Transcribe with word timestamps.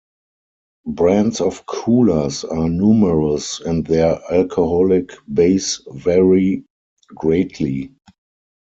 Brands 0.87 1.39
of 1.41 1.63
coolers 1.67 2.43
are 2.43 2.67
numerous 2.67 3.59
and 3.59 3.85
their 3.85 4.19
alcoholic 4.33 5.11
base 5.31 5.79
vary 5.91 6.63
greatly. 7.09 7.93